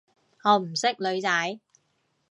[0.43, 1.59] 我唔識女仔